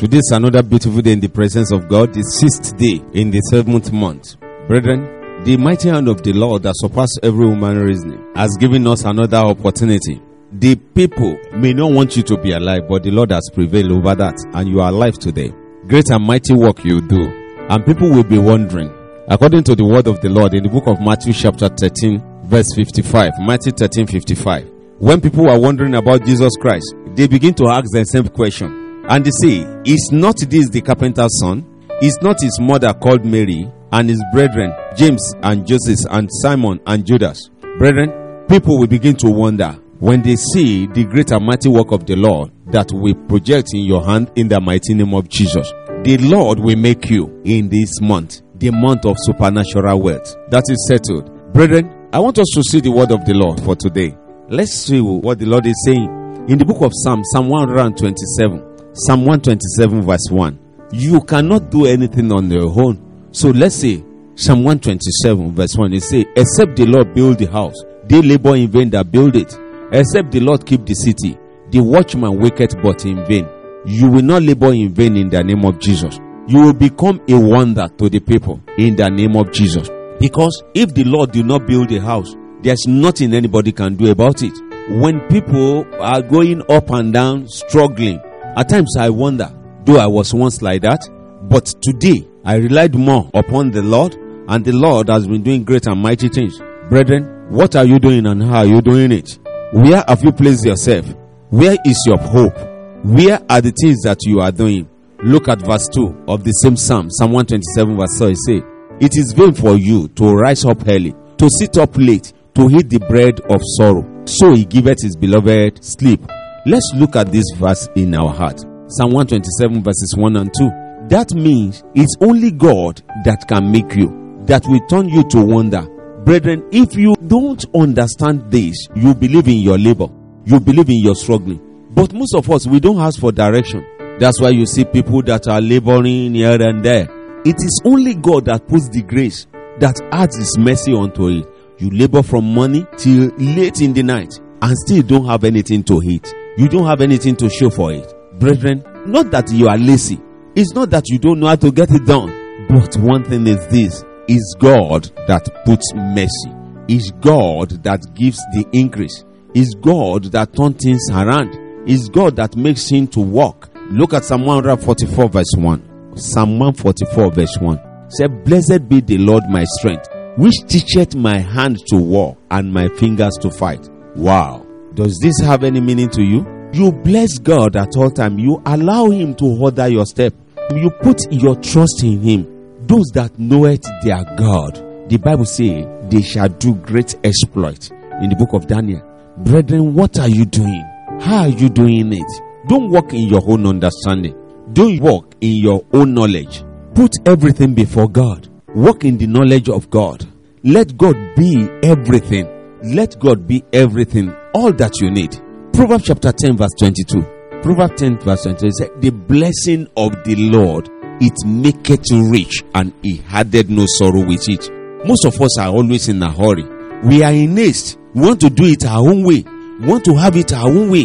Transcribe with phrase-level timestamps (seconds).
[0.00, 3.38] Today is another beautiful day in the presence of God, the sixth day in the
[3.50, 4.40] seventh month.
[4.66, 9.04] Brethren, the mighty hand of the Lord that surpasses every human reasoning has given us
[9.04, 10.22] another opportunity.
[10.52, 14.14] The people may not want you to be alive, but the Lord has prevailed over
[14.14, 15.52] that, and you are alive today.
[15.86, 17.20] Great and mighty work you do.
[17.68, 18.88] And people will be wondering,
[19.28, 22.72] according to the word of the Lord in the book of Matthew, chapter 13, verse
[22.74, 23.32] 55.
[23.40, 24.66] Matthew 13, 55.
[24.96, 28.79] When people are wondering about Jesus Christ, they begin to ask the same question.
[29.10, 31.66] And they say, Is not this the carpenter's son?
[32.00, 37.04] Is not his mother called Mary, and his brethren, James and Joseph, and Simon and
[37.04, 37.50] Judas?
[37.76, 42.06] Brethren, people will begin to wonder when they see the great and mighty work of
[42.06, 45.72] the Lord that we project in your hand in the mighty name of Jesus.
[46.04, 50.36] The Lord will make you in this month, the month of supernatural wealth.
[50.50, 51.52] That is settled.
[51.52, 54.16] Brethren, I want us to see the word of the Lord for today.
[54.48, 58.69] Let's see what the Lord is saying in the book of Psalm, Psalm 127.
[58.92, 60.58] Psalm 127, verse 1.
[60.92, 63.28] You cannot do anything on your own.
[63.32, 64.02] So let's say
[64.34, 65.92] Psalm 127, verse 1.
[65.92, 69.56] It says, Except the Lord build the house, they labor in vain that build it.
[69.92, 71.38] Except the Lord keep the city,
[71.70, 73.48] the watchman waketh but in vain.
[73.86, 76.18] You will not labor in vain in the name of Jesus.
[76.48, 79.88] You will become a wonder to the people in the name of Jesus.
[80.18, 84.42] Because if the Lord do not build a house, there's nothing anybody can do about
[84.42, 84.52] it.
[84.90, 88.20] When people are going up and down, struggling,
[88.56, 89.52] at times I wonder,
[89.84, 91.08] though I was once like that,
[91.48, 94.14] but today I relied more upon the Lord,
[94.48, 96.58] and the Lord has been doing great and mighty things.
[96.88, 99.38] Brethren, what are you doing and how are you doing it?
[99.72, 101.06] Where have you placed yourself?
[101.50, 102.56] Where is your hope?
[103.04, 104.88] Where are the things that you are doing?
[105.22, 108.30] Look at verse 2 of the same Psalm, Psalm 127, verse 4.
[108.30, 108.62] It says,
[109.00, 112.88] It is vain for you to rise up early, to sit up late, to eat
[112.88, 114.06] the bread of sorrow.
[114.24, 116.20] So he giveth his beloved sleep.
[116.66, 118.60] Let's look at this verse in our heart.
[118.88, 120.68] Psalm 127 verses 1 and 2.
[121.08, 125.80] That means it's only God that can make you, that will turn you to wonder.
[126.22, 130.08] Brethren, if you don't understand this, you believe in your labor,
[130.44, 131.88] you believe in your struggling.
[131.92, 133.86] But most of us, we don't ask for direction.
[134.18, 137.08] That's why you see people that are laboring here and there.
[137.46, 139.46] It is only God that puts the grace
[139.78, 141.46] that adds his mercy onto it.
[141.78, 146.02] You labor from morning till late in the night and still don't have anything to
[146.02, 148.12] eat you don't have anything to show for it.
[148.38, 150.20] Brethren, not that you are lazy.
[150.54, 152.66] It's not that you don't know how to get it done.
[152.68, 156.50] But one thing is this is God that puts mercy.
[156.88, 159.24] Is God that gives the increase.
[159.54, 161.88] Is God that turns things around.
[161.88, 163.70] Is God that makes him to walk.
[163.90, 166.16] Look at Psalm 144 verse 1.
[166.16, 167.80] Psalm 144 verse 1.
[168.10, 172.88] Say, Blessed be the Lord my strength, which teacheth my hand to war and my
[172.88, 173.88] fingers to fight.
[174.16, 174.66] Wow.
[174.94, 176.46] Does this have any meaning to you?
[176.72, 178.38] You bless God at all time.
[178.38, 180.34] You allow Him to order your step.
[180.74, 182.76] You put your trust in Him.
[182.86, 185.08] Those that know it, their God.
[185.08, 187.90] The Bible says they shall do great exploit
[188.20, 189.02] in the book of Daniel.
[189.38, 190.84] Brethren, what are you doing?
[191.20, 192.42] How are you doing it?
[192.68, 194.36] Don't walk in your own understanding.
[194.72, 196.64] Don't walk in your own knowledge.
[196.94, 198.48] Put everything before God.
[198.74, 200.26] Walk in the knowledge of God.
[200.64, 202.48] Let God be everything.
[202.82, 205.40] Let God be everything all that you need.
[205.72, 207.22] Proverbs chapter 10, verse 22.
[207.62, 210.88] Proverbs 10, verse 22 says, The blessing of the Lord
[211.20, 214.70] it maketh rich, and he added no sorrow with it.
[215.06, 216.64] Most of us are always in a hurry.
[217.04, 217.98] We are in haste.
[218.14, 219.44] We want to do it our own way.
[219.80, 221.04] We want to have it our own way.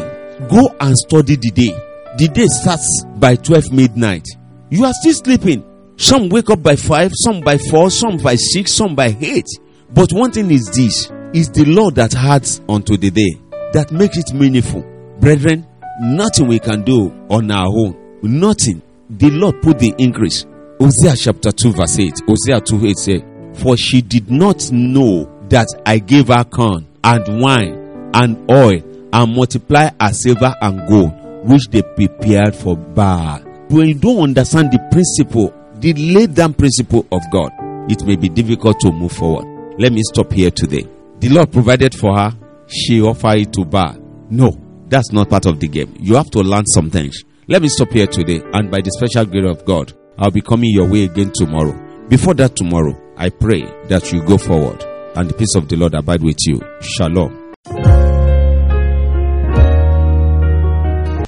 [0.49, 1.71] Go and study the day.
[2.17, 4.25] The day starts by 12 midnight.
[4.69, 5.63] You are still sleeping.
[5.97, 9.45] Some wake up by 5, some by 4, some by 6, some by 8.
[9.93, 13.37] But one thing is this is the Lord that adds unto the day
[13.73, 14.81] that makes it meaningful.
[15.19, 15.67] Brethren,
[15.99, 18.19] nothing we can do on our own.
[18.23, 18.81] Nothing.
[19.09, 20.45] The Lord put the increase.
[20.79, 22.21] Hosea chapter 2 verse 8.
[22.25, 23.25] Hosea 2 8 say,
[23.61, 28.81] For she did not know that I gave her corn and wine and oil
[29.11, 31.11] and multiply her silver and gold,
[31.45, 33.41] which they prepared for Baal.
[33.67, 37.51] When you don't understand the principle, the laid down principle of God,
[37.91, 39.45] it may be difficult to move forward.
[39.77, 40.87] Let me stop here today.
[41.25, 42.37] The Lord provided for her,
[42.67, 43.97] she offered it to Baal.
[44.29, 44.55] No,
[44.87, 45.91] that's not part of the game.
[45.99, 47.23] You have to learn some things.
[47.47, 50.69] Let me stop here today, and by the special grace of God, I'll be coming
[50.69, 51.73] your way again tomorrow.
[52.09, 54.83] Before that tomorrow, I pray that you go forward
[55.15, 56.61] and the peace of the Lord abide with you.
[56.81, 57.44] Shalom.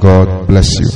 [0.00, 0.90] God bless you.